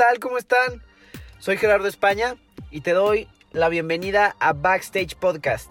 ¿Qué 0.00 0.06
tal? 0.06 0.18
¿Cómo 0.18 0.38
están? 0.38 0.82
Soy 1.40 1.58
Gerardo 1.58 1.86
España 1.86 2.36
y 2.70 2.80
te 2.80 2.92
doy 2.92 3.28
la 3.52 3.68
bienvenida 3.68 4.34
a 4.40 4.54
Backstage 4.54 5.14
Podcast. 5.14 5.70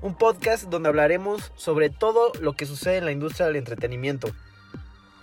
Un 0.00 0.14
podcast 0.14 0.70
donde 0.70 0.88
hablaremos 0.88 1.52
sobre 1.54 1.90
todo 1.90 2.32
lo 2.40 2.54
que 2.54 2.64
sucede 2.64 2.96
en 2.96 3.04
la 3.04 3.12
industria 3.12 3.46
del 3.46 3.56
entretenimiento. 3.56 4.28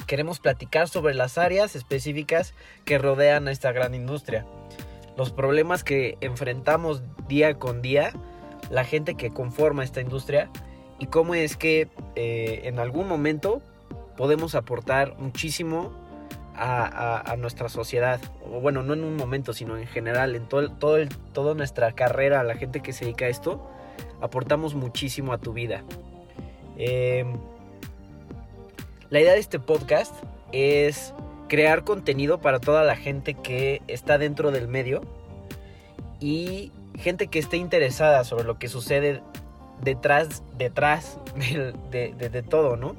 Queremos 0.05 0.39
platicar 0.39 0.89
sobre 0.89 1.15
las 1.15 1.39
áreas 1.39 1.75
específicas 1.75 2.53
que 2.85 2.99
rodean 2.99 3.47
a 3.47 3.51
esta 3.51 3.71
gran 3.71 3.95
industria. 3.95 4.45
Los 5.17 5.31
problemas 5.31 5.83
que 5.83 6.15
enfrentamos 6.21 7.01
día 7.27 7.55
con 7.55 7.81
día, 7.81 8.13
la 8.69 8.83
gente 8.83 9.15
que 9.15 9.33
conforma 9.33 9.83
esta 9.83 10.01
industria 10.01 10.51
y 10.99 11.07
cómo 11.07 11.33
es 11.33 11.57
que 11.57 11.89
eh, 12.15 12.61
en 12.65 12.77
algún 12.77 13.07
momento 13.07 13.63
podemos 14.17 14.53
aportar 14.53 15.17
muchísimo 15.17 16.08
a, 16.59 17.35
nuestra 17.37 17.69
sociedad. 17.69 18.19
O 18.45 18.59
bueno, 18.59 18.83
no 18.83 18.93
en 18.93 19.03
un 19.03 19.15
momento, 19.15 19.53
sino 19.53 19.77
en 19.77 19.87
general, 19.87 20.35
en 20.35 20.47
todo, 20.47 20.69
todo 20.71 20.97
el, 20.97 21.09
toda 21.33 21.53
nuestra 21.53 21.91
carrera, 21.93 22.43
la 22.43 22.55
gente 22.55 22.81
que 22.81 22.93
se 22.93 23.05
dedica 23.05 23.25
a 23.25 23.29
esto, 23.29 23.69
aportamos 24.21 24.75
muchísimo 24.75 25.33
a 25.33 25.37
tu 25.37 25.53
vida. 25.53 25.83
Em, 26.77 27.33
la 29.09 29.19
idea 29.19 29.33
de 29.33 29.39
este 29.39 29.59
podcast 29.59 30.13
es 30.51 31.13
crear 31.47 31.83
contenido 31.83 32.39
para 32.39 32.59
toda 32.59 32.83
la 32.83 32.95
gente 32.95 33.33
que 33.33 33.81
está 33.87 34.17
dentro 34.17 34.51
del 34.51 34.67
medio 34.67 35.01
y 36.19 36.71
gente 36.95 37.27
que 37.27 37.39
esté 37.39 37.57
interesada 37.57 38.23
sobre 38.23 38.43
lo 38.43 38.59
que 38.59 38.67
sucede 38.67 39.21
detrás, 39.81 40.43
detrás 40.57 41.19
de, 41.91 42.13
de 42.13 42.43
todo, 42.43 42.75
¿no? 42.75 42.95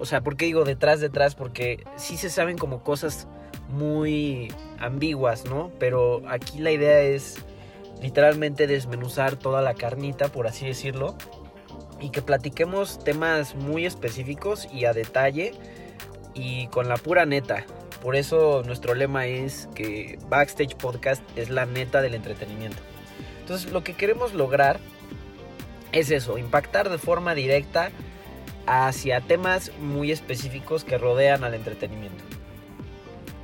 O 0.00 0.06
sea, 0.06 0.22
¿por 0.22 0.36
qué 0.36 0.46
digo 0.46 0.64
detrás, 0.64 1.00
detrás? 1.00 1.34
Porque 1.34 1.84
sí 1.96 2.16
se 2.16 2.30
saben 2.30 2.56
como 2.56 2.82
cosas 2.82 3.28
muy 3.68 4.52
ambiguas, 4.78 5.44
¿no? 5.44 5.70
Pero 5.78 6.22
aquí 6.26 6.58
la 6.58 6.72
idea 6.72 7.02
es 7.02 7.36
literalmente 8.00 8.66
desmenuzar 8.66 9.36
toda 9.36 9.60
la 9.60 9.74
carnita, 9.74 10.28
por 10.28 10.46
así 10.46 10.66
decirlo, 10.66 11.16
y 12.00 12.08
que 12.10 12.22
platiquemos 12.22 13.04
temas 13.04 13.54
muy 13.54 13.84
específicos 13.84 14.66
y 14.72 14.86
a 14.86 14.94
detalle 14.94 15.52
y 16.32 16.66
con 16.68 16.88
la 16.88 16.96
pura 16.96 17.26
neta. 17.26 17.66
Por 18.02 18.16
eso 18.16 18.62
nuestro 18.64 18.94
lema 18.94 19.26
es 19.26 19.68
que 19.74 20.18
Backstage 20.30 20.76
Podcast 20.76 21.22
es 21.36 21.50
la 21.50 21.66
neta 21.66 22.00
del 22.00 22.14
entretenimiento. 22.14 22.78
Entonces 23.40 23.70
lo 23.70 23.84
que 23.84 23.92
queremos 23.92 24.32
lograr 24.32 24.80
es 25.92 26.10
eso, 26.10 26.38
impactar 26.38 26.88
de 26.88 26.96
forma 26.96 27.34
directa 27.34 27.90
hacia 28.66 29.20
temas 29.20 29.72
muy 29.80 30.12
específicos 30.12 30.84
que 30.84 30.98
rodean 30.98 31.44
al 31.44 31.54
entretenimiento. 31.54 32.22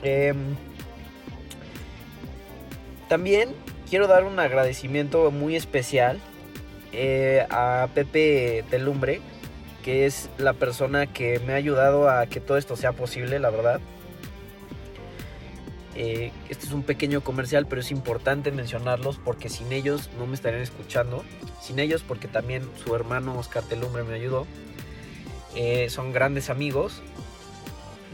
Em, 0.02 0.56
también 3.08 3.54
quiero 3.88 4.06
dar 4.06 4.24
un 4.24 4.38
agradecimiento 4.38 5.30
muy 5.30 5.56
especial 5.56 6.20
eh, 6.92 7.46
a 7.50 7.88
Pepe 7.94 8.64
Telumbre, 8.70 9.20
que 9.82 10.06
es 10.06 10.30
la 10.38 10.52
persona 10.52 11.06
que 11.06 11.40
me 11.40 11.52
ha 11.52 11.56
ayudado 11.56 12.08
a 12.08 12.26
que 12.26 12.40
todo 12.40 12.56
esto 12.56 12.76
sea 12.76 12.92
posible, 12.92 13.38
la 13.38 13.50
verdad. 13.50 13.80
Eh, 15.94 16.30
este 16.50 16.66
es 16.66 16.72
un 16.72 16.82
pequeño 16.82 17.22
comercial, 17.22 17.66
pero 17.66 17.80
es 17.80 17.90
importante 17.90 18.52
mencionarlos 18.52 19.18
porque 19.18 19.48
sin 19.48 19.72
ellos 19.72 20.10
no 20.18 20.26
me 20.26 20.34
estarían 20.34 20.62
escuchando. 20.62 21.24
Sin 21.60 21.78
ellos 21.78 22.02
porque 22.06 22.28
también 22.28 22.68
su 22.84 22.94
hermano 22.94 23.38
Oscar 23.38 23.62
Telumbre 23.62 24.02
me 24.04 24.14
ayudó. 24.14 24.46
Eh, 25.56 25.88
son 25.88 26.12
grandes 26.12 26.50
amigos. 26.50 27.00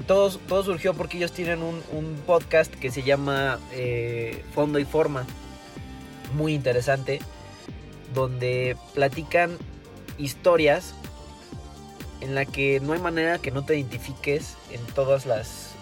Todo, 0.07 0.31
todo, 0.31 0.63
surgió 0.63 0.95
porque 0.95 1.19
ellos 1.19 1.33
tienen 1.33 1.61
un, 1.63 1.83
podcast 2.25 2.73
que 2.73 2.91
se 2.91 3.03
llama 3.03 3.59
eh, 3.73 4.45
Fondo 4.55 4.79
y 4.79 4.85
Forma. 4.85 5.27
Muy 6.35 6.55
interesante. 6.55 7.21
Donde 8.15 8.77
platican 8.95 9.59
historias 10.19 10.95
en 12.21 12.37
la 12.37 12.45
que 12.45 12.79
no 12.79 12.93
hay 12.93 13.01
manera 13.01 13.39
que 13.39 13.51
no 13.51 13.65
te 13.65 13.77
identifiques 13.77 14.57
en 14.71 14.81
todas 14.95 15.27
las 15.27 15.73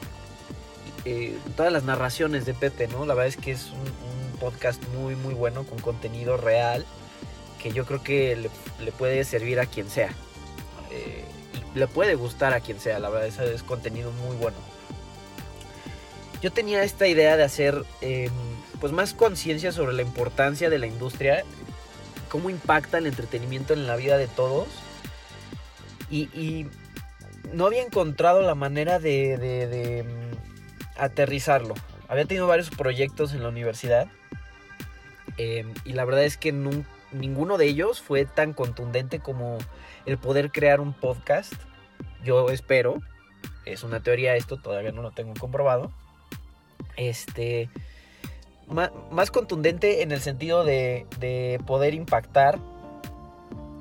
eh, 1.05 1.37
todas 1.57 1.73
las 1.73 1.85
narraciones 1.85 2.47
de 2.47 2.55
Pepe, 2.55 2.89
¿no? 2.89 3.05
La 3.05 3.15
verdad 3.15 3.29
es 3.29 3.37
que 3.37 3.53
es 3.53 3.71
un, 3.71 4.11
podcast 4.41 4.83
muy 4.95 5.17
muy 5.17 5.35
bueno 5.35 5.65
con 5.65 5.79
contenido 5.81 6.39
real 6.39 6.87
que 7.63 7.73
yo 7.73 7.85
creo 7.85 8.03
que 8.03 8.49
le, 8.81 8.93
puede 8.93 9.23
servir 9.25 9.61
a 9.61 9.67
quien 9.67 9.91
sea 9.91 10.15
le 11.75 11.87
puede 11.87 12.15
gustar 12.15 12.53
a 12.53 12.61
quien 12.61 12.81
sea, 12.81 12.99
la 12.99 13.09
verdad, 13.09 13.29
ese 13.29 13.55
es 13.55 13.63
contenido 13.63 14.11
muy 14.13 14.37
bueno. 14.37 14.57
Yo 16.43 16.51
tenía 16.51 16.83
esta 16.83 17.07
idea 17.07 17.37
de 17.37 17.45
hacer 17.45 17.85
em, 18.01 18.33
pues 18.81 18.93
más 18.93 19.13
conciencia 19.13 19.73
sobre 19.73 19.93
la 19.93 20.03
importancia 20.03 20.71
de 20.71 20.79
la 20.79 20.87
industria, 20.87 21.45
cómo 22.29 22.49
impacta 22.49 22.99
el 22.99 23.07
entretenimiento 23.07 23.75
en 23.75 23.87
la 23.87 23.97
vida 23.97 24.17
de 24.17 24.27
todos. 24.27 24.69
Y, 26.11 26.67
no 27.53 27.67
había 27.67 27.83
encontrado 27.83 28.43
la 28.43 28.55
manera 28.55 29.01
de, 29.01 29.33
em, 29.99 30.07
aterrizarlo. 30.97 31.75
Había 32.07 32.25
tenido 32.25 32.47
varios 32.47 32.71
proyectos 32.71 33.33
en 33.33 33.43
la 33.43 33.49
universidad. 33.49 34.07
Em, 35.37 35.73
y 35.85 35.95
la 35.95 36.05
verdad 36.05 36.25
es 36.25 36.37
que 36.37 36.53
ninguno 37.13 37.59
de 37.59 37.67
ellos 37.67 38.01
fue 38.01 38.25
tan 38.25 38.53
contundente 38.53 39.21
como 39.21 39.59
el 40.07 40.19
poder 40.19 40.51
crear 40.51 40.81
un 40.81 40.93
podcast. 40.93 41.53
Yo 42.25 42.51
espero, 42.51 43.01
es 43.65 43.83
una 43.83 44.01
teoría 44.01 44.37
esto, 44.37 44.57
todavía 44.57 44.93
no 44.93 45.03
lo 45.03 45.11
tengo 45.11 45.35
comprobado. 45.39 45.91
Este, 46.97 47.71
más, 49.11 49.31
contundente 49.31 50.03
en 50.03 50.13
el 50.13 50.21
sentido 50.21 50.65
de, 50.65 51.07
de 51.19 51.61
poder 51.67 51.95
impactar 51.95 52.59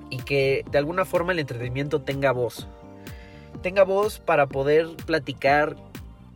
y 0.09 0.17
que 0.17 0.65
de 0.71 0.77
alguna 0.77 1.05
forma 1.05 1.31
el 1.31 1.39
entretenimiento 1.39 2.01
tenga 2.01 2.31
voz. 2.31 2.67
Tenga 3.61 3.83
voz 3.83 4.19
para 4.19 4.47
poder 4.47 4.87
platicar 5.05 5.75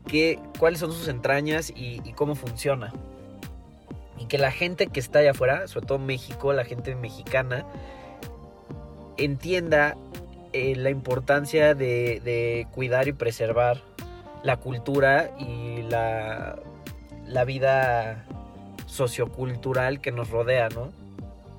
qué, 0.08 0.40
cuáles 0.60 0.80
son 0.80 0.92
sus 0.92 1.08
entrañas 1.08 1.72
y, 1.76 2.02
y, 2.04 2.14
cómo 2.14 2.36
funciona. 2.36 2.94
Y 4.24 4.26
que 4.26 4.38
la 4.38 4.52
gente 4.52 4.88
que 4.88 5.02
está 5.02 5.20
allá 5.20 5.32
afuera, 5.32 5.68
sobre 5.68 5.86
todo 5.86 6.00
México, 6.00 6.54
la 6.54 6.64
gente 6.64 6.96
mexicana, 6.96 7.66
entienda 9.18 9.98
eh, 10.54 10.78
la 10.78 10.90
importancia 10.90 11.76
de, 11.76 12.66
cuidar 12.72 13.10
y 13.10 13.12
preservar 13.12 13.82
la 14.42 14.56
cultura 14.56 15.32
y 15.38 15.82
la, 15.82 16.56
vida 17.46 18.24
sociocultural 18.86 20.00
que 20.00 20.14
nos 20.14 20.30
rodea, 20.30 20.70
¿no? 20.70 20.94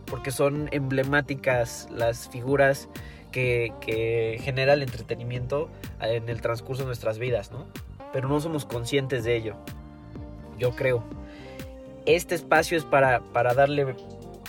Porque 0.06 0.30
son 0.30 0.70
emblemáticas 0.72 1.86
las 1.90 2.30
figuras 2.30 2.88
que, 3.30 3.74
que, 3.82 4.38
genera 4.40 4.72
el 4.72 4.82
entretenimiento 4.82 5.68
en 6.00 6.30
el 6.30 6.40
transcurso 6.40 6.84
de 6.84 6.86
nuestras 6.86 7.18
vidas, 7.18 7.52
¿no? 7.52 7.66
Pero 8.10 8.26
no 8.26 8.40
somos 8.40 8.64
conscientes 8.64 9.22
de 9.22 9.36
ello, 9.36 9.54
yo 10.58 10.74
creo. 10.74 11.04
Este 12.06 12.34
espacio 12.34 12.76
es 12.76 12.84
para, 12.84 13.20
para 13.20 13.54
darle 13.54 13.96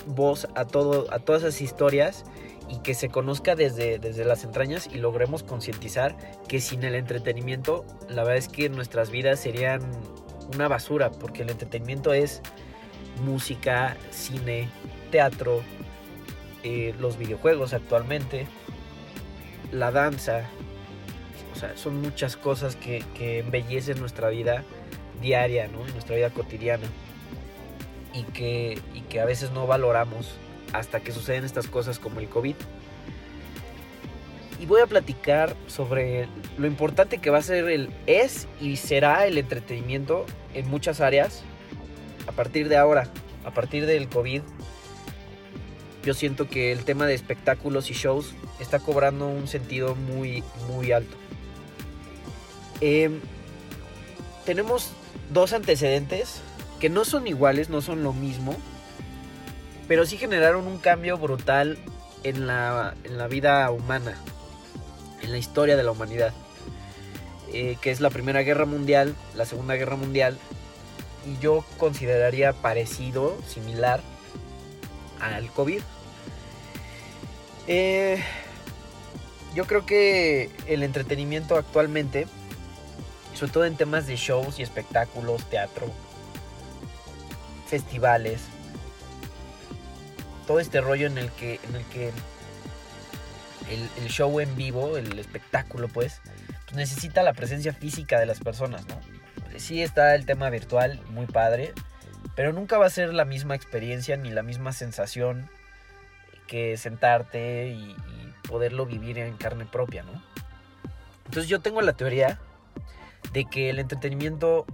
voz 0.06 0.48
a, 0.56 0.66
todo, 0.66 1.12
a 1.12 1.20
todas 1.20 1.44
esas 1.44 1.62
historias 1.62 2.26
y 2.70 2.80
que 2.80 2.94
se 2.94 3.10
conozca 3.10 3.56
desde, 3.56 3.98
desde 3.98 4.26
las 4.26 4.44
entrañas 4.44 4.90
y 4.92 4.98
logremos 4.98 5.44
concientizar 5.44 6.18
que 6.48 6.60
sin 6.60 6.84
el 6.84 6.96
entretenimiento, 6.96 7.86
la 8.10 8.24
verdad 8.24 8.38
es 8.38 8.50
que 8.50 8.70
nuestras 8.70 9.10
vidas 9.10 9.40
serían 9.40 9.82
una 10.54 10.68
basura, 10.68 11.12
porque 11.12 11.44
el 11.44 11.50
entretenimiento 11.50 12.14
es 12.14 12.42
música, 13.24 13.96
cine, 14.12 14.68
teatro, 15.10 15.62
eh, 16.64 16.94
los 17.00 17.18
videojuegos 17.18 17.74
actualmente, 17.74 18.48
la 19.72 19.92
danza, 19.92 20.44
o 21.54 21.58
sea, 21.58 21.78
son 21.78 22.02
muchas 22.02 22.36
cosas 22.36 22.76
que, 22.76 23.04
que 23.18 23.40
embellecen 23.40 24.00
nuestra 24.00 24.30
vida 24.30 24.64
diaria, 25.22 25.68
¿no? 25.68 25.86
nuestra 25.94 26.16
vida 26.16 26.32
cotidiana 26.32 26.88
y 28.16 28.24
que, 28.24 28.80
y 28.94 29.02
que 29.02 29.20
a 29.20 29.26
veces 29.26 29.52
no 29.52 29.68
valoramos 29.68 30.36
hasta 30.74 31.02
que 31.02 31.12
suceden 31.12 31.44
estas 31.44 31.68
cosas 31.68 32.00
como 32.00 32.20
el 32.20 32.30
COVID. 32.30 32.56
Y 34.60 34.66
voy 34.66 34.82
a 34.82 34.88
platicar 34.88 35.56
sobre 35.68 36.28
lo 36.58 36.66
importante 36.66 37.18
que 37.18 37.30
va 37.30 37.40
a 37.40 37.42
ser 37.42 37.70
el 37.70 37.90
es 38.08 38.48
y 38.62 38.78
será 38.78 39.28
el 39.28 39.38
entretenimiento 39.38 40.26
en 40.54 40.70
muchas 40.70 41.02
áreas 41.02 41.44
a 42.26 42.32
partir 42.32 42.70
de 42.70 42.78
ahora, 42.78 43.10
a 43.44 43.52
partir 43.52 43.86
del 43.86 44.08
COVID. 44.08 44.42
Yo 46.04 46.14
siento 46.14 46.48
que 46.48 46.72
el 46.72 46.86
tema 46.86 47.06
de 47.06 47.16
espectáculos 47.16 47.90
y 47.92 47.94
shows 47.94 48.34
está 48.60 48.80
cobrando 48.80 49.28
un 49.28 49.48
sentido 49.48 49.96
muy, 49.96 50.44
muy 50.70 50.92
alto. 50.92 51.18
Em, 52.80 53.20
tenemos 54.46 54.92
dos 55.34 55.52
antecedentes 55.54 56.42
que 56.86 56.90
no 56.92 57.04
son 57.04 57.26
iguales, 57.26 57.72
no 57.72 57.82
son 57.82 58.04
lo 58.04 58.14
mismo, 58.14 58.56
pero 59.88 60.06
sí 60.06 60.18
generaron 60.18 60.68
un 60.68 60.78
cambio 60.78 61.18
brutal 61.18 61.80
en 62.24 62.46
la, 62.46 62.94
vida 63.28 63.72
humana, 63.72 64.14
en 65.24 65.32
la 65.32 65.40
historia 65.40 65.78
de 65.78 65.82
la 65.82 65.90
humanidad, 65.90 66.32
eh, 67.52 67.76
que 67.82 67.90
es 67.90 68.02
la 68.02 68.12
Primera 68.12 68.44
Guerra 68.44 68.68
Mundial, 68.68 69.16
la 69.34 69.46
Segunda 69.46 69.74
Guerra 69.74 69.96
Mundial 69.96 70.38
y 71.26 71.42
yo 71.42 71.66
consideraría 71.80 72.54
parecido, 72.54 73.36
similar 73.48 74.02
al 75.20 75.50
COVID. 75.54 75.82
Eh, 77.66 78.24
yo 79.56 79.66
creo 79.66 79.88
que 79.88 80.52
el 80.68 80.84
entretenimiento 80.84 81.56
actualmente, 81.56 82.28
sobre 83.34 83.52
todo 83.52 83.66
en 83.66 83.76
temas 83.76 84.06
de 84.06 84.18
shows 84.18 84.60
y 84.60 84.62
espectáculos, 84.62 85.50
teatro, 85.50 85.92
festivales, 87.68 88.42
todo 90.48 90.60
este 90.60 90.82
rollo 90.82 91.08
en 91.08 91.18
el 91.18 91.32
que, 91.32 91.60
en 91.68 91.76
el, 91.76 91.86
que 91.86 92.12
el, 93.70 94.08
show 94.10 94.40
en 94.40 94.56
vivo, 94.56 94.98
el 94.98 95.18
espectáculo, 95.18 95.88
pues, 95.88 96.22
pues, 96.66 96.76
necesita 96.76 97.24
la 97.24 97.34
presencia 97.34 97.74
física 97.74 98.20
de 98.20 98.26
las 98.26 98.40
personas, 98.40 98.86
¿no? 98.88 99.00
Sí 99.58 99.82
está 99.82 100.16
el 100.16 100.26
tema 100.26 100.50
virtual, 100.50 101.00
muy 101.10 101.26
padre, 101.26 101.74
pero 102.36 102.52
nunca 102.54 102.78
va 102.78 102.86
a 102.86 102.90
ser 102.90 103.14
la 103.14 103.26
misma 103.26 103.56
experiencia 103.56 104.18
ni 104.18 104.30
la 104.30 104.44
misma 104.44 104.74
sensación 104.74 105.50
que 106.48 106.78
sentarte 106.78 107.70
y, 107.70 107.96
poderlo 108.48 108.86
vivir 108.86 109.18
en 109.18 109.36
carne 109.38 109.66
propia, 109.66 110.04
¿no? 110.04 110.22
Entonces 111.26 111.50
yo 111.50 111.62
tengo 111.62 111.82
la 111.82 111.94
teoría 111.94 112.40
de 113.34 113.46
que 113.46 113.72
el 113.72 113.80
entretenimiento 113.80 114.68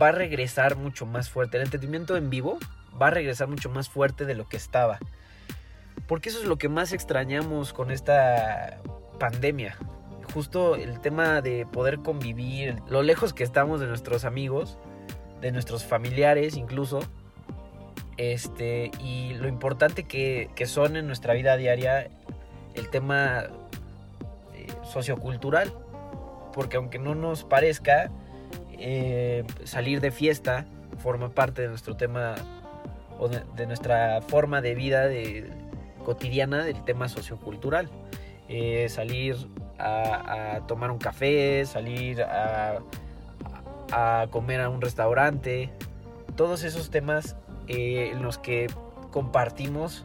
va 0.00 0.08
a 0.08 0.12
regresar 0.12 0.76
mucho 0.76 1.06
más 1.06 1.30
fuerte. 1.30 1.56
El 1.56 1.64
entretenimiento 1.64 2.16
en 2.16 2.30
vivo 2.30 2.58
va 3.00 3.08
a 3.08 3.10
regresar 3.10 3.48
mucho 3.48 3.70
más 3.70 3.88
fuerte 3.88 4.24
de 4.24 4.34
lo 4.34 4.48
que 4.48 4.56
estaba. 4.56 4.98
Porque 6.06 6.28
eso 6.28 6.40
es 6.40 6.46
lo 6.46 6.56
que 6.56 6.68
más 6.68 6.92
extrañamos 6.92 7.72
con 7.72 7.90
esta 7.90 8.80
pandemia. 9.18 9.76
Justo 10.32 10.76
el 10.76 11.00
tema 11.00 11.40
de 11.40 11.66
poder 11.66 11.98
convivir, 12.00 12.76
lo 12.88 13.02
lejos 13.02 13.32
que 13.32 13.44
estamos 13.44 13.80
de 13.80 13.86
nuestros 13.86 14.24
amigos, 14.24 14.78
de 15.40 15.52
nuestros 15.52 15.84
familiares 15.84 16.56
incluso, 16.56 17.00
este, 18.16 18.90
y 19.02 19.34
lo 19.34 19.48
importante 19.48 20.04
que, 20.04 20.50
son 20.66 20.96
en 20.96 21.06
nuestra 21.06 21.34
vida 21.34 21.56
diaria 21.56 22.08
el 22.74 22.88
tema 22.88 23.44
eh, 24.54 24.66
sociocultural. 24.84 25.72
Porque 26.52 26.78
aunque 26.78 26.98
no 26.98 27.14
nos 27.14 27.44
parezca, 27.44 28.10
eh, 28.78 29.44
salir 29.64 30.00
de 30.00 30.10
fiesta 30.10 30.66
forma 30.98 31.30
parte 31.30 31.62
de 31.62 31.68
nuestro 31.68 31.96
tema 31.96 32.34
o 33.18 33.28
de, 33.28 33.66
nuestra 33.66 34.20
forma 34.22 34.60
de 34.60 34.74
vida 34.74 35.08
cotidiana 36.04 36.64
del 36.64 36.84
tema 36.84 37.08
sociocultural. 37.08 37.88
Eh, 38.48 38.88
salir 38.88 39.36
a, 39.78 40.60
tomar 40.68 40.90
un 40.90 40.98
café, 40.98 41.64
salir 41.66 42.22
a, 42.22 42.80
comer 44.30 44.60
a 44.60 44.68
un 44.68 44.80
restaurante, 44.80 45.70
todos 46.36 46.64
esos 46.64 46.90
temas 46.90 47.36
eh, 47.66 48.10
en 48.12 48.22
los 48.22 48.38
que 48.38 48.68
compartimos 49.10 50.04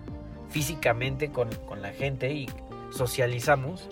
físicamente 0.50 1.31
con, 1.31 1.50
la 1.81 1.91
gente 1.91 2.31
y 2.31 2.50
socializamos, 2.91 3.89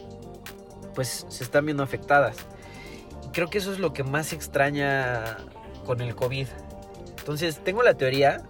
pues 0.96 1.26
se 1.30 1.44
están 1.44 1.66
viendo 1.66 1.84
afectadas. 1.84 2.38
Creo 3.31 3.50
que 3.50 3.58
eso 3.58 3.72
es 3.72 3.80
lo 3.80 3.94
que 3.94 4.04
más 4.04 4.34
extraña 4.34 5.38
con 5.86 6.02
el 6.02 6.16
COVID. 6.16 6.48
Entonces 7.20 7.64
tengo 7.64 7.84
la 7.84 7.96
teoría 7.96 8.44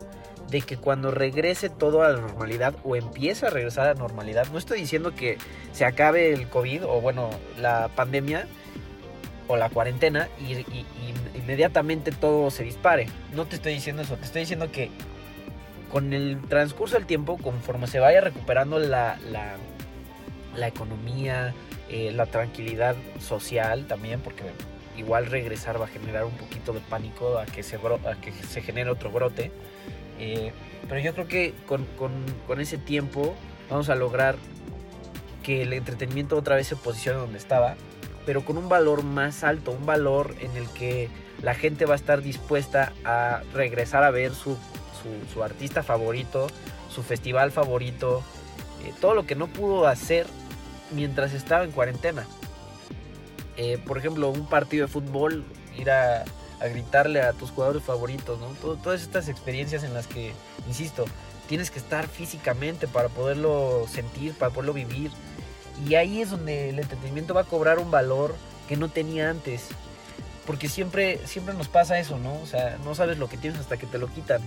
de 0.50 0.62
que 0.62 0.78
cuando 0.78 1.12
regrese 1.12 1.70
todo 1.70 2.02
a 2.02 2.10
la 2.10 2.20
normalidad 2.20 2.76
o 2.84 2.96
empiece 2.96 3.46
a 3.46 3.50
regresar 3.50 3.88
a 3.88 3.94
la 3.94 4.00
normalidad, 4.00 4.48
no 4.52 4.58
estoy 4.58 4.80
diciendo 4.80 5.14
que 5.14 5.38
se 5.72 5.86
acabe 5.86 6.34
el 6.34 6.50
COVID 6.50 6.86
o 6.86 7.02
bueno, 7.02 7.30
la 7.58 7.90
pandemia 7.90 8.48
o 9.48 9.58
la 9.58 9.70
cuarentena 9.70 10.30
y, 10.40 10.66
inmediatamente 11.36 12.12
todo 12.12 12.52
se 12.52 12.64
dispare. 12.64 13.08
No 13.34 13.46
te 13.46 13.56
estoy 13.56 13.74
diciendo 13.74 14.04
eso, 14.04 14.16
te 14.16 14.26
estoy 14.26 14.42
diciendo 14.42 14.72
que 14.72 14.92
con 15.92 16.14
el 16.14 16.40
transcurso 16.48 16.96
del 16.96 17.08
tiempo, 17.08 17.38
conforme 17.38 17.88
se 17.88 18.00
vaya 18.00 18.22
recuperando 18.22 18.78
la, 18.78 19.18
la, 20.56 20.68
economía, 20.68 21.54
eh, 21.90 22.12
la 22.12 22.28
tranquilidad 22.28 22.96
social 23.20 23.88
también, 23.88 24.20
porque 24.22 24.44
igual 24.98 25.26
regresar 25.26 25.82
va 25.82 25.86
a 25.86 25.88
generar 25.88 26.26
un 26.26 26.34
poquito 26.34 26.74
de 26.74 26.82
pánico 26.82 27.40
a 27.40 27.46
que 27.46 27.64
se, 27.64 27.78
a 27.78 28.22
que 28.22 28.32
se 28.32 28.62
genere 28.62 28.90
otro 28.90 29.10
brote. 29.10 29.52
Eh, 30.20 30.52
pero 30.88 31.00
yo 31.02 31.14
creo 31.14 31.28
que 31.28 31.54
con, 31.66 31.86
con, 32.48 32.62
ese 32.62 32.78
tiempo 32.78 33.36
vamos 33.70 33.90
a 33.90 33.96
lograr 33.96 34.36
que 35.44 35.62
el 35.64 35.74
entretenimiento 35.74 36.38
otra 36.38 36.56
vez 36.56 36.68
se 36.68 36.76
posicione 36.76 37.20
donde 37.20 37.38
estaba, 37.38 37.76
pero 38.26 38.44
con 38.44 38.58
un 38.58 38.70
valor 38.70 39.04
más 39.04 39.44
alto, 39.44 39.72
un 39.72 39.86
valor 39.86 40.36
en 40.42 40.56
el 40.58 40.68
que 40.70 41.10
la 41.42 41.56
gente 41.56 41.86
va 41.86 41.94
a 41.94 41.96
estar 41.96 42.22
dispuesta 42.22 42.92
a 43.06 43.42
regresar 43.54 44.04
a 44.04 44.12
ver 44.12 44.34
su, 44.34 44.58
su, 45.34 45.44
artista 45.44 45.84
favorito, 45.84 46.48
su 46.90 47.02
festival 47.02 47.52
favorito, 47.52 48.22
eh, 48.86 48.94
todo 49.00 49.16
lo 49.16 49.26
que 49.26 49.36
no 49.36 49.48
pudo 49.48 49.88
hacer 49.88 50.28
mientras 50.92 51.34
estaba 51.34 51.64
en 51.64 51.72
cuarentena. 51.72 52.26
Eh, 53.58 53.78
por 53.86 53.98
ejemplo, 53.98 54.30
un 54.30 54.46
partido 54.46 54.86
de 54.86 54.92
fútbol, 54.92 55.44
ir 55.78 55.92
a, 55.92 56.24
a 56.60 56.68
gritarle 56.68 57.22
a 57.22 57.34
tus 57.34 57.52
jugadores 57.52 57.84
favoritos, 57.84 58.40
¿no? 58.40 58.48
todas 58.78 59.02
estas 59.02 59.28
experiencias 59.28 59.84
en 59.84 59.94
las 59.94 60.08
que, 60.08 60.34
insisto, 60.68 61.06
tienes 61.48 61.72
que 61.72 61.80
estar 61.80 62.08
físicamente 62.08 62.88
para 62.88 63.10
poderlo 63.10 63.86
sentir, 63.92 64.34
para 64.34 64.52
poderlo 64.52 64.74
vivir. 64.74 65.12
Y 65.88 65.96
ahí 65.96 66.22
es 66.22 66.30
donde 66.30 66.70
el 66.70 66.80
entretenimiento 66.80 67.34
va 67.34 67.42
a 67.42 67.46
cobrar 67.46 67.80
un 67.80 67.90
valor 67.90 68.36
que 68.68 68.78
no 68.78 68.90
tenía 68.90 69.30
antes. 69.30 69.64
Porque 70.46 70.68
siempre, 70.68 71.26
siempre 71.26 71.54
nos 71.54 71.68
pasa 71.68 72.00
eso, 72.00 72.18
¿no? 72.18 72.40
O 72.42 72.46
sea, 72.46 72.78
no 72.84 72.96
sabes 72.96 73.18
lo 73.18 73.30
que 73.30 73.38
tienes 73.38 73.60
hasta 73.60 73.78
que 73.78 73.88
te 73.88 73.98
lo 73.98 74.08
quitan. 74.08 74.42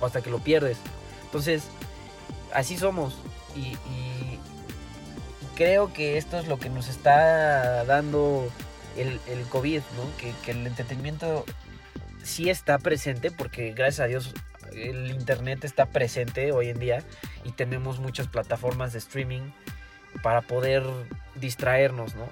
O 0.00 0.06
hasta 0.06 0.22
que 0.22 0.30
lo 0.30 0.38
pierdes. 0.38 0.78
Entonces, 1.24 1.64
así 2.54 2.76
somos. 2.78 3.16
Y, 3.54 3.76
creo 5.62 5.92
que 5.92 6.18
esto 6.18 6.40
es 6.40 6.48
lo 6.48 6.58
que 6.58 6.68
nos 6.68 6.88
está 6.88 7.84
dando 7.84 8.50
el, 8.96 9.20
el 9.28 9.42
COVID, 9.48 9.78
¿no? 9.78 10.16
Que, 10.18 10.34
que, 10.44 10.50
el 10.50 10.66
entretenimiento 10.66 11.44
sí 12.24 12.50
está 12.50 12.78
presente 12.78 13.30
porque 13.30 13.72
gracias 13.72 14.00
a 14.00 14.06
Dios 14.06 14.34
el 14.72 15.12
internet 15.12 15.62
está 15.62 15.86
presente 15.86 16.50
hoy 16.50 16.68
en 16.68 16.80
día 16.80 17.04
y 17.44 17.52
tenemos 17.52 18.00
muchas 18.00 18.26
plataformas 18.26 18.92
de 18.92 18.98
streaming 18.98 19.52
para 20.20 20.40
poder 20.40 20.82
distraernos, 21.36 22.16
¿no? 22.16 22.26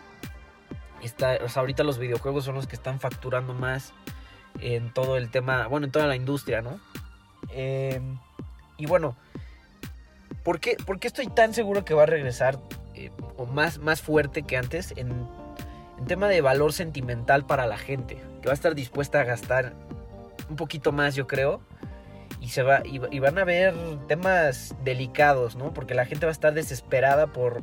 Está, 1.01 1.39
ahorita 1.55 1.85
los 1.85 1.99
videojuegos 1.99 2.45
son 2.45 2.57
los 2.57 2.67
que 2.67 2.75
están 2.75 2.99
facturando 2.99 3.55
más 3.55 3.93
en 4.61 4.93
todo 4.93 5.17
el 5.17 5.31
tema, 5.31 5.69
bueno, 5.69 5.87
en 5.87 5.93
toda 5.93 6.09
la 6.09 6.17
industria, 6.17 6.63
¿no? 6.63 6.81
Em, 7.53 8.19
y 8.77 8.87
bueno, 8.87 9.17
¿por 10.43 10.59
qué, 10.59 10.77
¿por 10.85 10.99
qué, 10.99 11.07
estoy 11.07 11.29
tan 11.29 11.55
seguro 11.55 11.85
que 11.85 11.95
va 11.95 12.03
a 12.03 12.07
regresar 12.07 12.59
eh, 13.07 13.11
o 13.37 13.47
más, 13.47 13.79
más 13.79 14.01
fuerte 14.01 14.43
que 14.43 14.57
antes 14.57 14.93
en 14.97 15.27
en 16.01 16.07
tema 16.07 16.29
de 16.29 16.41
valor 16.41 16.73
sentimental 16.73 17.45
para 17.45 17.67
la 17.67 17.77
gente, 17.77 18.17
que 18.41 18.47
va 18.47 18.53
a 18.53 18.55
estar 18.55 18.75
dispuesta 18.75 19.21
a 19.21 19.25
gastar 19.25 19.75
un 20.49 20.57
poquito 20.57 20.93
más, 20.93 21.15
yo 21.15 21.27
creo. 21.27 21.61
Y, 22.41 22.49
se 22.49 22.63
va, 22.63 22.81
y, 22.87 23.19
van 23.19 23.37
a 23.37 23.43
haber 23.43 23.75
temas 24.07 24.75
delicados, 24.83 25.57
¿no? 25.57 25.75
Porque 25.75 25.95
la 25.95 26.07
gente 26.07 26.25
va 26.25 26.31
a 26.31 26.33
estar 26.33 26.55
desesperada 26.55 27.27
por, 27.27 27.61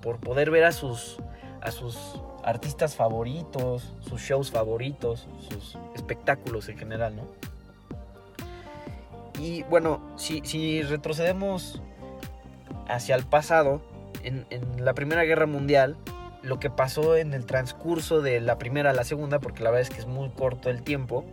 por 0.00 0.16
poder 0.16 0.50
ver 0.50 0.64
a 0.64 0.72
sus, 0.72 1.18
a 1.60 1.70
sus 1.70 1.98
artistas 2.42 2.96
favoritos, 2.96 3.92
sus 4.00 4.22
shows 4.22 4.50
favoritos, 4.50 5.28
sus 5.50 5.76
espectáculos 5.94 6.70
en 6.70 6.78
general, 6.78 7.16
¿no? 7.16 7.24
Y 9.38 9.62
bueno, 9.64 10.00
si, 10.16 10.40
si 10.42 10.82
retrocedemos 10.82 11.82
hacia 12.88 13.14
el 13.14 13.24
pasado, 13.24 13.82
en, 14.22 14.46
la 14.78 14.94
Primera 14.94 15.24
Guerra 15.24 15.46
Mundial, 15.46 15.96
lo 16.42 16.60
que 16.60 16.70
pasó 16.70 17.16
en 17.16 17.34
el 17.34 17.46
transcurso 17.46 18.20
de 18.22 18.40
la 18.40 18.58
primera 18.58 18.90
a 18.90 18.92
la 18.92 19.04
segunda, 19.04 19.38
porque 19.40 19.62
la 19.62 19.70
verdad 19.70 19.88
es 19.88 19.90
que 19.90 20.00
es 20.00 20.06
muy 20.06 20.30
corto 20.30 20.70
el 20.70 20.82
tiempo, 20.82 21.24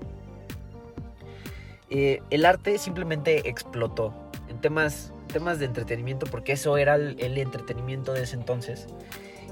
eh, 1.90 2.22
el 2.32 2.46
arte 2.46 2.78
simplemente 2.78 3.48
explotó 3.48 4.14
en 4.50 4.60
temas, 4.60 5.14
temas 5.32 5.60
de 5.60 5.66
entretenimiento, 5.66 6.26
porque 6.26 6.54
eso 6.54 6.78
era 6.78 6.96
el, 6.96 7.38
entretenimiento 7.38 8.14
de 8.14 8.24
ese 8.24 8.36
entonces, 8.36 8.88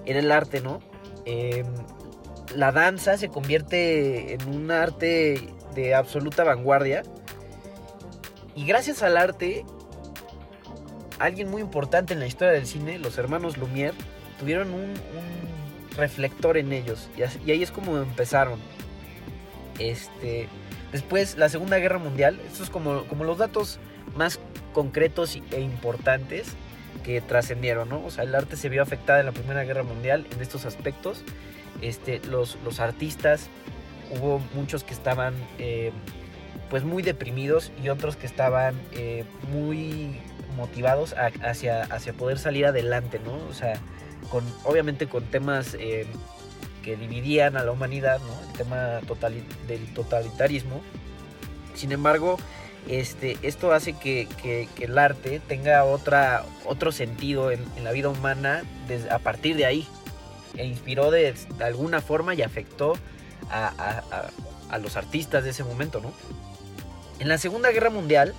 era 0.05 0.19
el 0.19 0.31
arte, 0.31 0.61
¿no? 0.61 0.79
Em, 1.25 1.67
la 2.55 2.71
danza 2.71 3.17
se 3.17 3.29
convierte 3.29 4.33
en 4.33 4.47
un 4.47 4.71
arte 4.71 5.49
de 5.75 5.95
absoluta 5.95 6.43
vanguardia 6.43 7.03
y 8.55 8.65
gracias 8.65 9.01
al 9.01 9.17
arte, 9.17 9.65
alguien 11.25 11.49
muy 11.49 11.61
importante 11.61 12.13
en 12.13 12.19
la 12.19 12.27
historia 12.27 12.53
del 12.53 12.67
cine, 12.67 12.99
los 12.99 13.17
hermanos 13.17 13.57
Lumière, 13.57 13.93
tuvieron 14.39 14.73
un, 14.73 14.93
reflector 15.95 16.57
en 16.57 16.73
ellos. 16.73 17.07
Y, 17.17 17.51
ahí 17.51 17.61
es 17.61 17.71
como 17.71 17.97
empezaron. 17.97 18.59
Este, 19.77 20.47
después, 20.91 21.37
la 21.37 21.49
Segunda 21.49 21.77
Guerra 21.77 21.99
Mundial. 21.99 22.39
Estos 22.47 22.61
es 22.61 22.69
como, 22.69 23.03
como 23.05 23.23
los 23.23 23.37
datos 23.37 23.79
más 24.15 24.39
concretos 24.73 25.39
e 25.51 25.61
importantes 25.61 26.55
que 27.03 27.21
trascendieron, 27.21 27.89
¿no? 27.89 28.03
O 28.03 28.09
sea, 28.09 28.23
el 28.23 28.33
arte 28.33 28.55
se 28.55 28.69
vio 28.69 28.81
afectado 28.81 29.19
en 29.19 29.27
la 29.27 29.33
Primera 29.33 29.63
Guerra 29.63 29.83
Mundial 29.83 30.25
en 30.31 30.41
estos 30.41 30.65
aspectos. 30.65 31.23
Este, 31.81 32.19
los, 32.27 32.57
los 32.63 32.79
artistas 32.79 33.49
hubo 34.09 34.41
muchos 34.55 34.83
que 34.83 34.93
estaban 34.93 35.35
eh, 35.59 35.91
pues 36.73 36.83
muy 36.83 37.03
deprimidos 37.03 37.71
y 37.83 37.89
otros 37.89 38.15
que 38.15 38.25
estaban 38.25 38.73
eh, 38.93 39.25
muy 39.51 40.19
motivados 40.57 41.13
hacia, 41.43 41.83
hacia 41.83 42.13
poder 42.13 42.39
salir 42.39 42.65
adelante, 42.65 43.21
¿no? 43.23 43.35
O 43.47 43.53
sea, 43.53 43.75
con, 44.31 44.43
obviamente 44.63 45.05
con 45.05 45.23
temas 45.25 45.77
eh, 45.79 46.07
que 46.81 46.95
dividían 46.95 47.57
a 47.57 47.63
la 47.63 47.71
humanidad, 47.71 48.19
¿no? 48.21 48.49
El 48.49 48.57
tema 48.57 49.01
del 49.67 49.85
totalitarismo. 49.93 50.81
Sin 51.75 51.91
embargo, 51.91 52.39
este, 52.87 53.37
esto 53.43 53.71
hace 53.71 53.93
que, 53.93 54.27
el 54.81 54.97
arte 54.97 55.41
tenga 55.47 55.83
otra, 55.83 56.43
otro 56.65 56.91
sentido 56.91 57.51
en, 57.51 57.63
la 57.83 57.91
vida 57.91 58.09
humana 58.09 58.63
a 59.11 59.19
partir 59.19 59.57
de 59.57 59.67
ahí. 59.67 59.87
E 60.57 60.65
inspiró 60.65 61.11
de, 61.11 61.35
alguna 61.59 62.01
forma 62.01 62.33
y 62.33 62.41
afectó 62.41 62.97
a, 63.51 64.01
a, 64.71 64.77
los 64.79 64.97
artistas 64.97 65.43
de 65.43 65.51
ese 65.51 65.63
momento, 65.63 66.01
¿no? 66.01 66.11
En 67.23 67.29
la 67.29 67.37
Segunda 67.37 67.71
Guerra 67.71 67.89
Mundial 67.89 68.33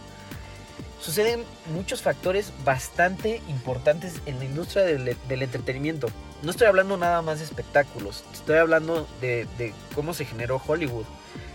suceden 1.01 1.43
muchos 1.73 2.03
factores 2.03 2.53
bastante 2.67 3.41
importantes 3.49 4.21
en 4.27 4.39
la 4.39 4.45
industria 4.45 4.83
del, 4.83 5.09
entretenimiento. 5.43 6.09
No 6.43 6.51
estoy 6.51 6.67
hablando 6.67 6.99
nada 6.99 7.23
más 7.23 7.39
de 7.39 7.47
espectáculos, 7.47 8.25
estoy 8.35 8.59
hablando 8.59 9.09
de, 9.23 9.73
cómo 9.95 10.13
se 10.13 10.27
generó 10.27 10.61
Hollywood. 10.67 11.07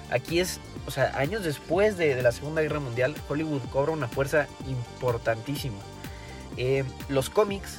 Aquí 0.09 0.39
es, 0.39 0.59
o 0.87 0.91
sea, 0.91 1.15
años 1.19 1.43
después 1.43 1.97
de, 1.97 2.19
la 2.23 2.31
Segunda 2.31 2.63
Guerra 2.63 2.79
Mundial, 2.79 3.13
Hollywood 3.27 3.61
cobra 3.71 3.91
una 3.91 4.07
fuerza 4.07 4.47
importantísima. 4.67 5.77
Eh, 6.57 6.83
los 7.09 7.29
cómics 7.29 7.77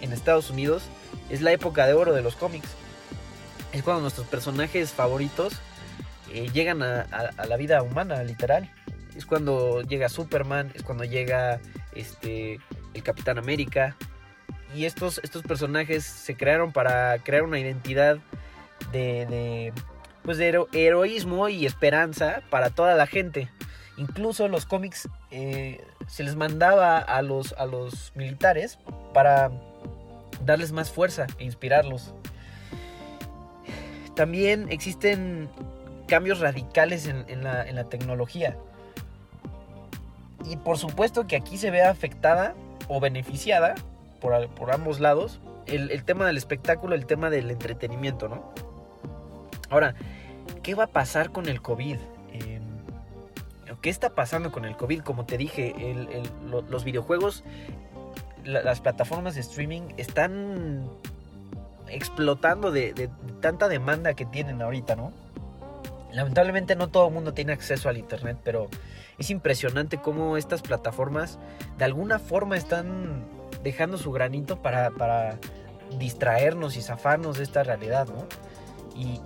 en 0.00 0.12
Estados 0.12 0.48
Unidos 0.48 0.84
es 1.28 1.42
la 1.42 1.50
época 1.50 1.88
de 1.88 1.94
oro 1.94 2.12
de 2.12 2.22
los 2.22 2.36
cómics. 2.36 2.68
Es 3.72 3.82
cuando 3.82 4.02
nuestros 4.02 4.28
personajes 4.28 4.92
favoritos 4.92 5.54
eh, 6.32 6.50
llegan 6.52 6.84
a 6.84 7.32
la 7.48 7.56
vida 7.56 7.82
humana, 7.82 8.22
literal 8.22 8.70
es 9.16 9.26
cuando 9.26 9.82
llega 9.82 10.08
Superman, 10.08 10.72
es 10.74 10.82
cuando 10.82 11.04
llega 11.04 11.60
este, 11.94 12.58
el 12.94 13.02
Capitán 13.02 13.38
América. 13.38 13.96
Y 14.74 14.86
estos, 14.86 15.20
estos 15.22 15.42
personajes 15.42 16.04
se 16.04 16.34
crearon 16.34 16.72
para 16.72 17.18
crear 17.18 17.42
una 17.42 17.58
identidad 17.58 18.18
de, 18.90 19.72
pues 20.22 20.38
de 20.38 20.66
heroísmo 20.72 21.48
y 21.48 21.66
esperanza 21.66 22.42
para 22.50 22.70
toda 22.70 22.94
la 22.94 23.06
gente. 23.06 23.48
Incluso 23.98 24.48
los 24.48 24.64
cómics 24.64 25.08
eh, 25.30 25.84
se 26.06 26.22
les 26.24 26.36
mandaba 26.36 26.98
a 26.98 27.20
los, 27.20 27.52
a 27.54 27.66
los 27.66 28.12
militares 28.16 28.78
para 29.12 29.50
darles 30.44 30.72
más 30.72 30.90
fuerza 30.90 31.26
e 31.38 31.44
inspirarlos. 31.44 32.14
También 34.14 34.68
existen 34.70 35.50
cambios 36.08 36.40
radicales 36.40 37.06
en, 37.06 37.44
la, 37.44 37.66
en 37.66 37.76
la 37.76 37.84
tecnología. 37.84 38.56
Y 40.44 40.56
por 40.56 40.78
supuesto 40.78 41.26
que 41.26 41.36
aquí 41.36 41.56
se 41.56 41.70
ve 41.70 41.82
afectada 41.82 42.54
o 42.88 43.00
beneficiada 43.00 43.74
por, 44.20 44.48
por 44.48 44.72
ambos 44.72 45.00
lados 45.00 45.40
el, 45.66 46.04
tema 46.04 46.26
del 46.26 46.36
espectáculo, 46.36 46.94
el 46.94 47.06
tema 47.06 47.30
del 47.30 47.50
entretenimiento, 47.50 48.28
¿no? 48.28 48.52
Ahora, 49.70 49.94
¿qué 50.62 50.74
va 50.74 50.84
a 50.84 50.88
pasar 50.88 51.30
con 51.30 51.48
el 51.48 51.62
COVID? 51.62 51.96
Em, 52.32 52.62
¿Qué 53.80 53.90
está 53.90 54.10
pasando 54.10 54.52
con 54.52 54.64
el 54.64 54.76
COVID? 54.76 55.00
Como 55.00 55.24
te 55.24 55.38
dije, 55.38 55.74
los 56.68 56.84
videojuegos, 56.84 57.44
las 58.44 58.80
plataformas 58.80 59.34
de 59.34 59.40
streaming 59.40 59.82
están 59.96 60.88
explotando 61.88 62.70
de, 62.70 62.92
de, 62.92 63.08
tanta 63.40 63.68
demanda 63.68 64.14
que 64.14 64.24
tienen 64.24 64.62
ahorita, 64.62 64.96
¿no? 64.96 65.12
Lamentablemente 66.12 66.76
no 66.76 66.88
todo 66.88 67.08
el 67.08 67.14
mundo 67.14 67.32
tiene 67.32 67.52
acceso 67.52 67.88
al 67.88 67.96
Internet, 67.96 68.38
pero 68.44 68.68
es 69.18 69.30
impresionante 69.30 69.98
cómo 69.98 70.36
estas 70.36 70.62
plataformas 70.62 71.38
de 71.78 71.84
alguna 71.84 72.18
forma 72.18 72.56
están 72.56 73.24
dejando 73.62 73.96
su 73.96 74.12
granito 74.12 74.60
para, 74.60 75.38
distraernos 75.98 76.76
y 76.76 76.82
zafarnos 76.82 77.36
de 77.36 77.44
esta 77.44 77.62
realidad, 77.62 78.08
¿no? 78.08 78.26
Y, 78.96 79.20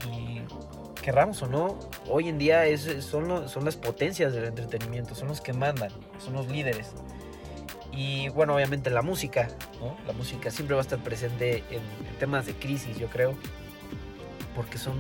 querramos 1.02 1.40
o 1.45 1.47
no, 1.47 1.78
hoy 2.09 2.28
en 2.28 2.37
día 2.37 2.66
es, 2.66 2.83
son, 3.05 3.49
son 3.49 3.64
las 3.64 3.76
potencias 3.76 4.33
del 4.33 4.47
entretenimiento, 4.47 5.14
son 5.14 5.28
los 5.28 5.40
que 5.40 5.52
mandan, 5.52 5.90
son 6.19 6.35
los 6.35 6.49
líderes. 6.49 6.95
Y 7.93 8.28
bueno, 8.31 8.57
obviamente 8.57 8.90
la 8.90 9.02
música, 9.02 9.47
¿no? 9.81 9.97
La 10.05 10.12
música 10.12 10.50
siempre 10.50 10.75
va 10.75 10.81
a 10.81 10.83
estar 10.83 10.99
presente 10.99 11.62
en, 11.71 11.76
en 12.09 12.19
temas 12.19 12.47
de 12.47 12.55
crisis, 12.55 12.99
yo 12.99 13.07
creo, 13.07 13.37
porque 14.57 14.78
son... 14.78 14.97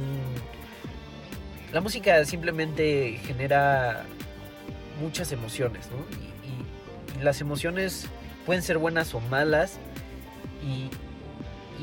La 1.76 1.82
música 1.82 2.24
simplemente 2.24 3.20
genera 3.26 4.06
muchas 4.98 5.30
emociones, 5.32 5.90
¿no? 5.90 5.98
Y, 7.18 7.22
las 7.22 7.42
emociones 7.42 8.08
pueden 8.46 8.62
ser 8.62 8.78
buenas 8.78 9.14
o 9.14 9.20
malas 9.20 9.78
y, 10.64 10.88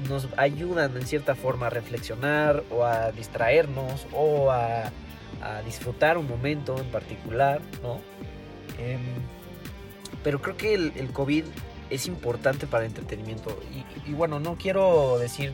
nos 0.09 0.27
ayudan 0.35 0.97
en 0.97 1.05
cierta 1.05 1.35
forma 1.35 1.67
a 1.67 1.69
reflexionar 1.69 2.63
o 2.71 2.83
a 2.83 3.11
distraernos 3.11 4.07
o 4.13 4.49
a, 4.49 4.91
disfrutar 5.63 6.17
un 6.17 6.27
momento 6.27 6.75
en 6.79 6.87
particular, 6.87 7.61
¿no? 7.83 8.01
Em, 8.79 8.99
pero 10.23 10.41
creo 10.41 10.57
que 10.57 10.73
el, 10.73 11.11
COVID 11.13 11.45
es 11.91 12.07
importante 12.07 12.65
para 12.65 12.83
el 12.85 12.89
entretenimiento. 12.89 13.61
Y, 14.07 14.13
bueno, 14.13 14.39
no 14.39 14.55
quiero 14.55 15.19
decir. 15.19 15.53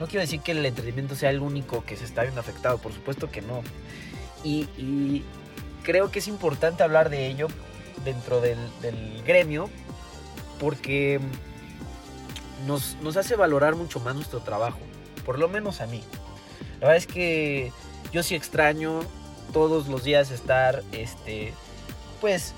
No 0.00 0.06
quiero 0.06 0.20
decir 0.20 0.40
que 0.40 0.52
el 0.52 0.64
entretenimiento 0.64 1.16
sea 1.16 1.30
el 1.30 1.40
único 1.40 1.84
que 1.84 1.96
se 1.96 2.04
está 2.04 2.22
viendo 2.22 2.40
afectado, 2.40 2.78
por 2.78 2.92
supuesto 2.92 3.30
que 3.30 3.42
no. 3.42 3.62
y, 4.44 5.24
creo 5.82 6.10
que 6.10 6.18
es 6.18 6.28
importante 6.28 6.82
hablar 6.82 7.08
de 7.08 7.28
ello 7.28 7.48
dentro 8.04 8.40
del, 8.40 8.58
gremio 9.26 9.70
porque 10.60 11.20
nos, 12.66 12.96
hace 13.16 13.36
valorar 13.36 13.74
mucho 13.76 14.00
más 14.00 14.14
nuestro 14.14 14.40
trabajo, 14.40 14.78
por 15.24 15.38
lo 15.38 15.48
menos 15.48 15.80
a 15.80 15.86
mí. 15.86 16.02
La 16.80 16.88
verdad 16.88 16.96
es 16.96 17.06
que 17.06 17.72
yo 18.12 18.22
sí 18.22 18.34
extraño 18.34 19.00
todos 19.52 19.88
los 19.88 20.04
días 20.04 20.30
estar, 20.30 20.82
este, 20.92 21.52
pues, 22.20 22.54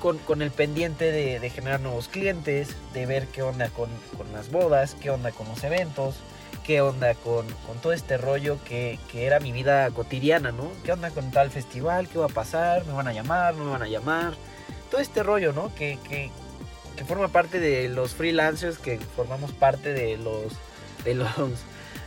con, 0.00 0.42
el 0.42 0.50
pendiente 0.50 1.10
de, 1.10 1.50
generar 1.50 1.80
nuevos 1.80 2.08
clientes, 2.08 2.76
de 2.94 3.06
ver 3.06 3.26
qué 3.28 3.42
onda 3.42 3.68
con, 3.70 3.88
con 4.16 4.32
las 4.32 4.50
bodas, 4.50 4.96
qué 5.00 5.10
onda 5.10 5.32
con 5.32 5.48
los 5.48 5.62
eventos, 5.64 6.16
qué 6.68 6.82
onda 6.82 7.14
con, 7.14 7.46
todo 7.82 7.94
este 7.94 8.18
rollo 8.18 8.58
que, 8.62 8.98
era 9.14 9.40
mi 9.40 9.52
vida 9.52 9.90
cotidiana, 9.90 10.52
¿no? 10.52 10.70
¿Qué 10.84 10.92
onda 10.92 11.10
con 11.10 11.30
tal 11.30 11.50
festival? 11.50 12.08
¿Qué 12.08 12.18
va 12.18 12.26
a 12.26 12.28
pasar? 12.28 12.84
¿Me 12.84 12.92
van 12.92 13.08
a 13.08 13.12
llamar? 13.14 13.54
¿No 13.54 13.64
me 13.64 13.70
van 13.70 13.82
a 13.82 13.88
llamar? 13.88 14.34
Todo 14.90 15.00
este 15.00 15.22
rollo, 15.22 15.54
¿no? 15.54 15.74
Que, 15.74 15.98
que, 16.08 16.30
forma 17.06 17.28
parte 17.28 17.58
de 17.58 17.88
los 17.88 18.12
freelancers, 18.12 18.76
que 18.76 18.98
formamos 18.98 19.52
parte 19.52 19.94
de 19.94 20.18
los, 20.18 20.52
de 21.04 21.14
los, 21.14 21.28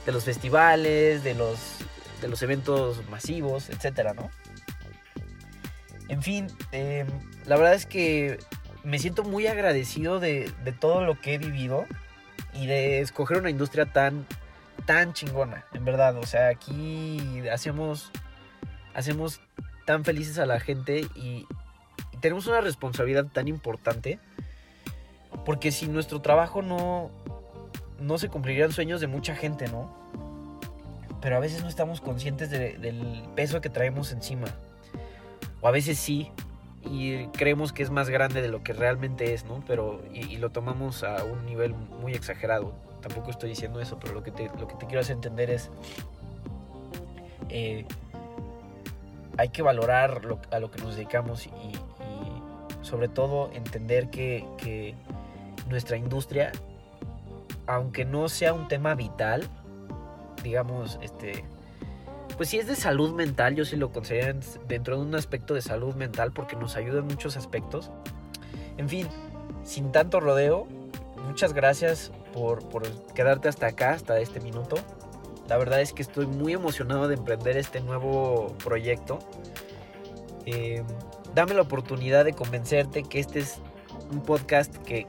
de 0.05 0.11
los 0.11 0.23
festivales, 0.23 1.23
de 1.23 1.33
los, 1.33 1.57
de 2.21 2.27
los 2.27 2.41
eventos 2.43 3.07
masivos, 3.09 3.69
etcétera, 3.69 4.13
¿no? 4.13 4.29
En 6.11 6.21
fin, 6.21 6.47
em, 6.73 7.07
la 7.45 7.55
verdad 7.55 7.73
es 7.73 7.85
que 7.85 8.37
me 8.83 8.99
siento 8.99 9.23
muy 9.23 9.47
agradecido 9.47 10.19
de, 10.19 10.51
todo 10.81 11.05
lo 11.05 11.17
que 11.17 11.35
he 11.35 11.37
vivido 11.37 11.85
y 12.53 12.65
de 12.67 12.99
escoger 12.99 13.37
una 13.37 13.49
industria 13.49 13.85
tan 13.85 14.27
tan 14.85 15.13
chingona, 15.13 15.63
en 15.73 15.85
verdad. 15.85 16.17
O 16.17 16.25
sea, 16.25 16.49
aquí 16.49 17.47
hacemos, 17.47 18.11
hacemos 18.93 19.39
tan 19.85 20.03
felices 20.03 20.37
a 20.37 20.45
la 20.45 20.59
gente 20.59 21.07
y, 21.15 21.47
tenemos 22.19 22.45
una 22.45 22.59
responsabilidad 22.59 23.27
tan 23.27 23.47
importante. 23.47 24.19
Porque 25.45 25.71
si 25.71 25.87
nuestro 25.87 26.21
trabajo 26.21 26.61
no, 26.61 27.09
no 28.01 28.17
se 28.17 28.27
cumplirían 28.27 28.73
sueños 28.73 28.99
de 28.99 29.07
mucha 29.07 29.33
gente, 29.33 29.69
¿no? 29.69 29.89
Pero 31.21 31.37
a 31.37 31.39
veces 31.39 31.63
no 31.63 31.69
estamos 31.69 32.01
conscientes 32.01 32.49
del 32.49 33.23
peso 33.33 33.61
que 33.61 33.69
traemos 33.69 34.11
encima. 34.11 34.47
O 35.61 35.67
a 35.67 35.71
veces 35.71 35.97
sí, 35.97 36.31
y 36.83 37.27
creemos 37.27 37.71
que 37.71 37.83
es 37.83 37.91
más 37.91 38.09
grande 38.09 38.41
de 38.41 38.49
lo 38.49 38.63
que 38.63 38.73
realmente 38.73 39.33
es, 39.33 39.45
¿no? 39.45 39.63
Pero, 39.67 40.01
y 40.13 40.37
lo 40.37 40.49
tomamos 40.49 41.03
a 41.03 41.23
un 41.23 41.45
nivel 41.45 41.73
muy 41.73 42.13
exagerado 42.13 42.73
tampoco 43.01 43.31
estoy 43.31 43.49
diciendo 43.49 43.81
eso, 43.81 43.99
pero 43.99 44.13
lo 44.13 44.23
que 44.23 44.31
te, 44.31 44.49
lo 44.59 44.67
que 44.67 44.75
te 44.75 44.85
quiero 44.85 45.01
hacer 45.01 45.15
entender 45.15 45.49
es, 45.49 45.69
eh, 47.49 47.85
hay 49.37 49.49
que 49.49 49.61
valorar 49.61 50.21
a 50.51 50.59
lo 50.59 50.71
que 50.71 50.81
nos 50.81 50.95
dedicamos 50.95 51.47
y, 51.47 51.51
sobre 52.81 53.07
todo 53.07 53.51
entender 53.53 54.09
que, 54.09 54.95
nuestra 55.69 55.95
industria, 55.95 56.51
aunque 57.65 58.03
no 58.03 58.27
sea 58.27 58.53
un 58.53 58.67
tema 58.67 58.93
vital, 58.93 59.47
digamos, 60.43 60.99
este, 61.01 61.45
pues 62.41 62.49
si 62.49 62.57
es 62.57 62.65
de 62.65 62.75
salud 62.75 63.13
mental, 63.13 63.53
yo 63.53 63.65
sí 63.65 63.75
lo 63.75 63.91
considero 63.91 64.39
dentro 64.67 64.97
de 64.97 65.03
un 65.03 65.13
aspecto 65.13 65.53
de 65.53 65.61
salud 65.61 65.93
mental 65.93 66.31
porque 66.31 66.55
nos 66.55 66.75
ayuda 66.75 67.01
en 67.01 67.05
muchos 67.05 67.37
aspectos. 67.37 67.91
En 68.77 68.89
fin, 68.89 69.07
sin 69.63 69.91
tanto 69.91 70.19
rodeo, 70.19 70.65
muchas 71.27 71.53
gracias 71.53 72.11
por, 72.33 72.63
quedarte 73.13 73.47
hasta 73.47 73.67
acá, 73.67 73.91
hasta 73.91 74.19
este 74.19 74.39
minuto. 74.39 74.77
La 75.47 75.59
verdad 75.59 75.81
es 75.81 75.93
que 75.93 76.01
estoy 76.01 76.25
muy 76.25 76.53
emocionado 76.53 77.07
de 77.07 77.13
emprender 77.13 77.57
este 77.57 77.79
nuevo 77.79 78.57
proyecto. 78.63 79.19
Eh, 80.47 80.81
dame 81.35 81.53
la 81.53 81.61
oportunidad 81.61 82.25
de 82.25 82.33
convencerte 82.33 83.03
que 83.03 83.19
este 83.19 83.37
es 83.37 83.59
un 84.11 84.23
podcast 84.23 84.75
que, 84.77 85.05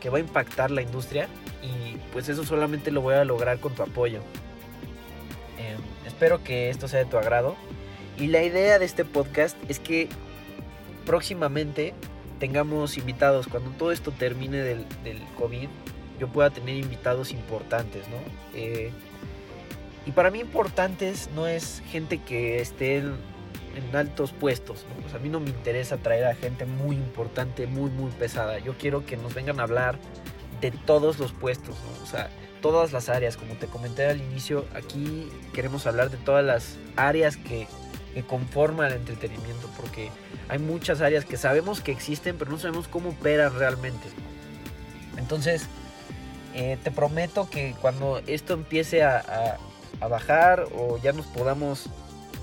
que 0.00 0.08
va 0.08 0.16
a 0.16 0.20
impactar 0.20 0.70
la 0.70 0.80
industria 0.80 1.28
y 1.62 1.98
pues 2.14 2.30
eso 2.30 2.42
solamente 2.42 2.90
lo 2.90 3.02
voy 3.02 3.16
a 3.16 3.24
lograr 3.26 3.60
con 3.60 3.74
tu 3.74 3.82
apoyo. 3.82 4.22
Espero 6.24 6.42
que 6.42 6.70
esto 6.70 6.88
sea 6.88 7.00
de 7.00 7.04
tu 7.04 7.18
agrado 7.18 7.54
y 8.18 8.28
la 8.28 8.42
idea 8.42 8.78
de 8.78 8.86
este 8.86 9.04
podcast 9.04 9.58
es 9.68 9.78
que 9.78 10.08
próximamente 11.04 11.92
tengamos 12.40 12.96
invitados, 12.96 13.46
cuando 13.46 13.68
todo 13.72 13.92
esto 13.92 14.10
termine 14.10 14.56
del, 14.56 14.86
del 15.04 15.20
COVID, 15.38 15.68
yo 16.18 16.28
pueda 16.28 16.48
tener 16.48 16.76
invitados 16.76 17.30
importantes, 17.30 18.08
¿no? 18.08 18.16
Eh, 18.54 18.90
y 20.06 20.12
para 20.12 20.30
mí 20.30 20.40
importantes 20.40 21.28
no 21.34 21.46
es 21.46 21.82
gente 21.90 22.16
que 22.16 22.58
esté 22.58 22.96
en, 22.96 23.16
en 23.76 23.94
altos 23.94 24.32
puestos, 24.32 24.86
¿no? 24.88 25.06
O 25.06 25.10
sea, 25.10 25.18
a 25.18 25.22
mí 25.22 25.28
no 25.28 25.40
me 25.40 25.50
interesa 25.50 25.98
traer 25.98 26.24
a 26.24 26.34
gente 26.34 26.64
muy 26.64 26.96
importante, 26.96 27.66
muy, 27.66 27.90
muy 27.90 28.10
pesada. 28.12 28.60
Yo 28.60 28.78
quiero 28.78 29.04
que 29.04 29.18
nos 29.18 29.34
vengan 29.34 29.60
a 29.60 29.64
hablar 29.64 29.98
de 30.62 30.70
todos 30.70 31.18
los 31.18 31.32
puestos, 31.34 31.76
¿no? 31.84 32.02
O 32.02 32.06
sea, 32.06 32.30
todas 32.64 32.94
las 32.94 33.10
áreas, 33.10 33.36
como 33.36 33.56
te 33.56 33.66
comenté 33.66 34.06
al 34.06 34.22
inicio, 34.22 34.64
aquí 34.74 35.30
queremos 35.52 35.86
hablar 35.86 36.08
de 36.08 36.16
todas 36.16 36.42
las 36.42 36.76
áreas 36.96 37.36
que, 37.36 37.66
que 38.14 38.22
conforman 38.22 38.86
el 38.86 38.94
entretenimiento, 38.94 39.68
porque 39.78 40.08
hay 40.48 40.58
muchas 40.58 41.02
áreas 41.02 41.26
que 41.26 41.36
sabemos 41.36 41.82
que 41.82 41.92
existen, 41.92 42.38
pero 42.38 42.50
no 42.50 42.58
sabemos 42.58 42.88
cómo 42.88 43.10
operan 43.10 43.58
realmente. 43.58 44.08
Entonces, 45.18 45.66
eh, 46.54 46.78
te 46.82 46.90
prometo 46.90 47.50
que 47.50 47.74
cuando 47.82 48.22
esto 48.26 48.54
empiece 48.54 49.02
a, 49.02 49.58
a, 50.00 50.08
bajar 50.08 50.66
o 50.74 50.96
ya 50.96 51.12
nos 51.12 51.26
podamos, 51.26 51.90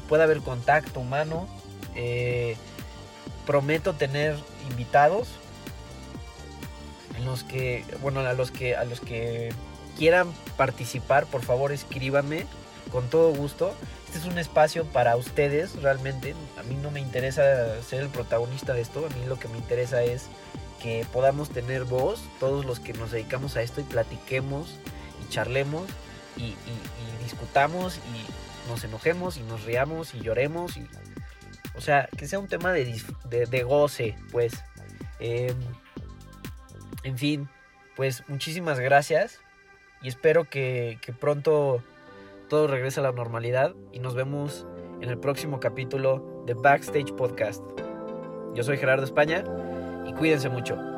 pueda 0.07 0.25
haber 0.25 0.41
contacto 0.41 0.99
humano, 0.99 1.47
eh, 1.95 2.57
prometo 3.47 3.95
tener 3.95 4.35
invitados 4.69 5.29
en 7.17 7.25
los 7.25 7.43
que, 7.43 7.83
bueno, 8.03 8.19
a 8.19 8.33
los 8.33 8.51
que, 8.51 8.75
a 8.75 8.83
los 8.83 9.01
que 9.01 9.51
quieran 9.97 10.33
participar, 10.57 11.25
por 11.25 11.43
favor 11.43 11.71
escríbanme 11.71 12.45
con 12.91 13.09
todo 13.09 13.33
gusto. 13.33 13.73
Este 14.05 14.19
es 14.19 14.25
un 14.25 14.37
espacio 14.37 14.85
para 14.85 15.15
ustedes 15.15 15.81
realmente. 15.81 16.35
A 16.59 16.63
mí 16.63 16.75
no 16.75 16.91
me 16.91 16.99
interesa 16.99 17.81
ser 17.81 18.01
el 18.01 18.09
protagonista 18.09 18.73
de 18.73 18.81
esto, 18.81 19.05
a 19.05 19.09
mí 19.15 19.25
lo 19.25 19.39
que 19.39 19.47
me 19.47 19.57
interesa 19.57 20.03
es 20.03 20.27
que 20.81 21.05
podamos 21.13 21.49
tener 21.49 21.83
voz, 21.85 22.21
todos 22.39 22.65
los 22.65 22.79
que 22.79 22.93
nos 22.93 23.11
dedicamos 23.11 23.55
a 23.55 23.61
esto 23.61 23.81
y 23.81 23.83
platiquemos 23.83 24.75
y 25.23 25.29
charlemos 25.29 25.87
y, 26.37 26.55
discutamos 27.23 27.97
y 27.97 28.69
nos 28.69 28.83
enojemos 28.83 29.37
y 29.37 29.41
nos 29.43 29.63
riamos 29.63 30.13
y 30.15 30.21
lloremos. 30.21 30.75
Y, 30.75 30.87
o 31.75 31.81
sea, 31.81 32.09
que 32.17 32.27
sea 32.27 32.39
un 32.39 32.47
tema 32.47 32.73
de, 32.73 33.01
de, 33.29 33.45
de 33.45 33.63
goce, 33.63 34.15
pues. 34.31 34.53
Eh, 35.19 35.53
en 37.03 37.17
fin, 37.17 37.49
pues 37.95 38.23
muchísimas 38.27 38.79
gracias 38.79 39.39
y 40.01 40.07
espero 40.07 40.49
que, 40.49 40.97
pronto 41.19 41.83
todo 42.49 42.67
regrese 42.67 42.99
a 42.99 43.03
la 43.03 43.11
normalidad 43.11 43.73
y 43.93 43.99
nos 43.99 44.13
vemos 44.13 44.67
en 44.99 45.09
el 45.09 45.17
próximo 45.17 45.59
capítulo 45.59 46.43
de 46.45 46.53
Backstage 46.53 47.13
Podcast. 47.13 47.63
Yo 48.53 48.63
soy 48.63 48.77
Gerardo 48.77 49.05
España 49.05 49.43
y 50.05 50.13
cuídense 50.13 50.49
mucho. 50.49 50.90